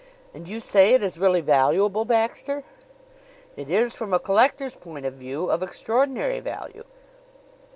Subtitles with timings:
[0.33, 2.63] And you say it is really valuable, Baxter?"
[3.55, 6.85] "It is, from a collector's point of view, of extraordinary value."